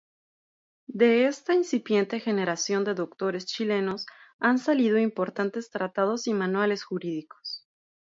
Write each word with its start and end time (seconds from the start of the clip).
De 0.87 1.27
esta 1.27 1.53
incipiente 1.53 2.19
generación 2.19 2.83
de 2.85 2.95
doctores 2.95 3.45
chilenos 3.45 4.07
han 4.39 4.57
salido 4.57 4.97
importantes 4.97 5.69
tratados 5.69 6.25
y 6.25 6.33
manuales 6.33 6.83
jurídicos. 6.83 7.67